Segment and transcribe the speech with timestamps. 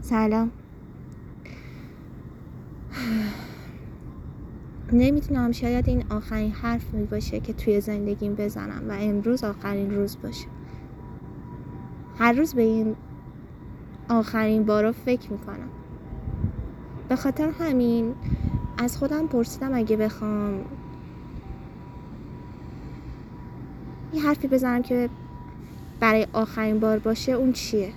[0.00, 0.50] سلام.
[4.92, 10.16] نمی‌دونم شاید این آخرین حرف می باشه که توی زندگیم بزنم و امروز آخرین روز
[10.22, 10.46] باشه.
[12.18, 12.96] هر روز به این
[14.08, 15.68] آخرین بارا فکر می‌کنم.
[17.08, 18.14] به خاطر همین
[18.78, 20.64] از خودم پرسیدم اگه بخوام
[24.12, 25.10] یه حرفی بزنم که
[26.00, 27.92] برای آخرین بار باشه اون چیه؟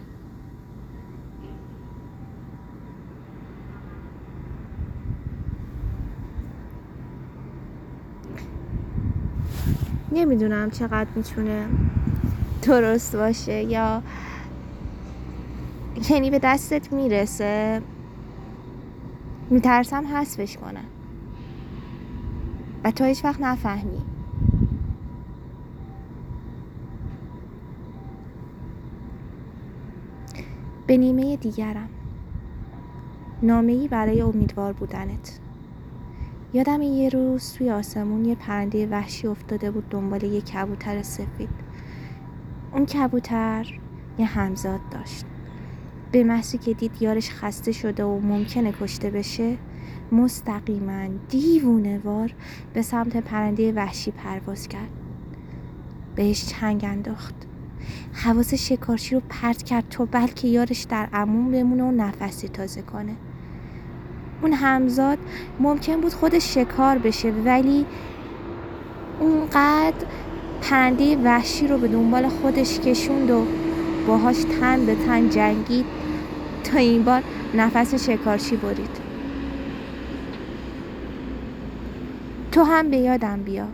[10.12, 11.66] نمی‌دونم چقدر می‌تونه
[12.62, 14.04] درست باشه یا
[16.10, 17.82] یعنی به دستت می‌رسه.
[19.50, 20.86] میترسم حذفش کنم.
[22.84, 24.02] و تو هیچ وقت نفهمی.
[30.88, 31.90] به نیمه دیگرم.
[33.44, 35.41] نامه برای امیدوار بودنت.
[36.54, 41.50] یادم یه روز توی آسمون یه پرنده وحشی افتاده بود دنبال یه کبوتر سفید.
[42.74, 43.80] اون کبوتر
[44.18, 45.26] یه همزاد داشت.
[46.12, 49.58] به محضی که دید یارش خسته شده و ممکنه کشته بشه
[50.12, 52.34] مستقیما دیوونه وار
[52.74, 54.90] به سمت پرنده وحشی پرواز کرد.
[56.16, 57.36] بهش چنگ انداخت.
[58.14, 63.16] حواس شکارچی رو پرت کرد تا بلکه یارش در امون بمونه و نفسی تازه کنه.
[64.42, 65.18] اون همزاد
[65.60, 67.86] ممکن بود خودش شکار بشه ولی
[69.20, 70.06] اونقدر
[70.62, 73.46] پرنده وحشی رو به دنبال خودش کشوند و
[74.08, 75.86] باهاش تن به تن جنگید
[76.64, 79.02] تا این بار نفس شکارچی برید.
[82.52, 83.68] تو هم به یادم بیا.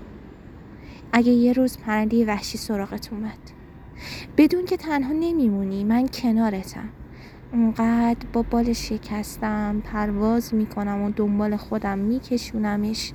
[1.12, 3.38] اگه یه روز پرنده وحشی سراغت اومد.
[4.38, 6.90] بدون که تنها نمیمونی من کنارتم.
[7.52, 13.14] اونقدر با بال شکستم پرواز می‌کنم و دنبال خودم میکشونمش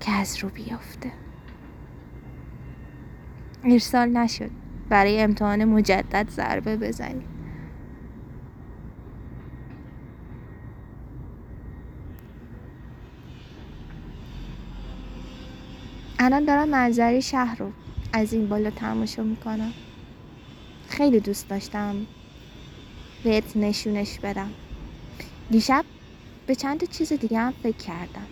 [0.00, 1.12] که از رو بیافته.
[3.64, 4.50] ارسال نشد.
[4.88, 7.24] برای امتحان مجدد ضربه بزنی
[16.18, 17.70] الان دارم منظره شهر رو
[18.12, 19.72] از این بالا تماشا می‌کنم.
[20.88, 21.96] خیلی دوست داشتم.
[23.24, 24.50] بهت نشونش بدم.
[25.50, 25.84] دیشب
[26.46, 28.26] به چند تا چیز دیگه هم فکر کردم.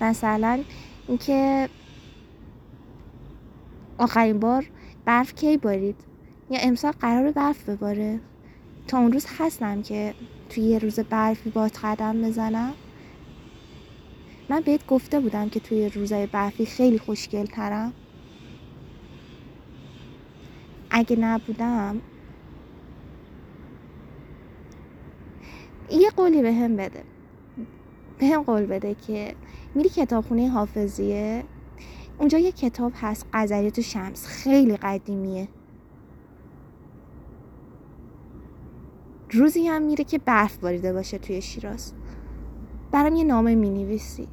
[0.00, 0.64] مثلا
[1.08, 1.68] اینکه
[3.98, 4.66] آخرین بار
[5.04, 5.96] برف کی بارید
[6.50, 8.20] یا امسال قرار برف بباره؟
[8.88, 10.14] تا اون روز هستم که
[10.50, 12.74] توی یه روز برفی باد قدم بزنم.
[14.48, 17.92] من بهت گفته بودم که توی روزای برفی خیلی خوشگل ترم
[20.98, 22.00] اگه نبودم
[25.90, 27.04] یه قولی به هم بده.
[28.18, 29.34] به هم قول بده که
[29.74, 31.44] میری کتابخونه حافظیه.
[32.18, 34.26] اونجا یه کتاب هست قذریت شمس.
[34.26, 35.48] خیلی قدیمیه.
[39.30, 41.92] روزی هم میره که برف باریده باشه توی شیراز.
[42.92, 44.28] برام یه نامه می‌نویسی.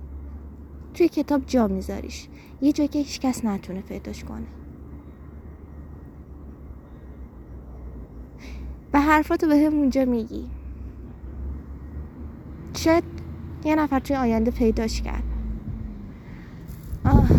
[0.94, 2.28] توی کتاب جا میذاریش.
[2.62, 4.65] یه جایی که هیچکس نتونه پیداش کنه.
[9.06, 10.46] حرفاتو به هم اونجا میگی.
[12.78, 13.04] شاید
[13.66, 15.24] یه نفر توی آینده پیداش کرد.
[17.06, 17.30] آه.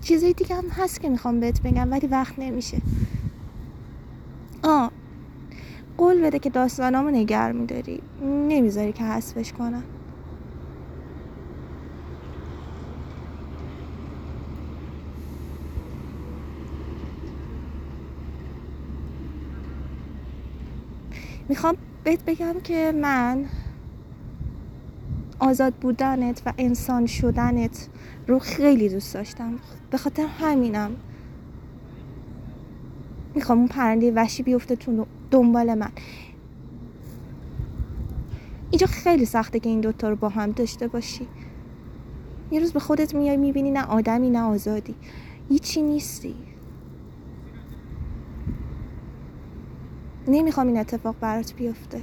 [0.00, 2.78] چیزای دیگه هم هست که می‌خوام بهت بگم ولی وقت نمیشه.
[4.62, 4.90] آه.
[5.98, 8.02] قول بده که داستانامو نگر میداری.
[8.22, 9.82] نمی‌ذاری که حذفش کنم.
[21.48, 23.44] می‌خوام بهت بگم که من
[25.38, 27.88] آزاد بودنت و انسان شدنت
[28.26, 29.58] رو خیلی دوست داشتم.
[29.90, 30.90] به خاطر همینم
[33.34, 35.92] می‌خوام اون پرنده وحشی بیفته تو دنبال من.
[38.70, 41.26] اینجا خیلی سخته که این دوتا رو با هم داشته باشی.
[42.50, 44.94] یه روز به خودت میای می‌بینی نه آدمی نه آزادی.
[45.48, 46.34] هیچی نیستی.
[50.28, 52.02] نمی‌خوام این اتفاق برات بیفته.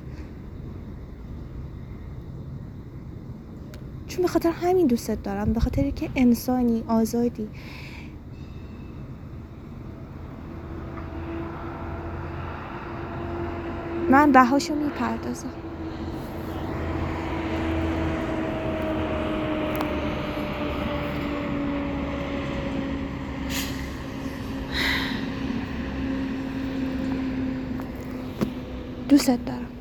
[4.07, 7.49] چون به خاطر همین دوستت دارم به خاطر که انسانی آزادی.
[14.11, 15.68] من بهاشو می‌پردازم.
[29.09, 29.78] دوستت دارم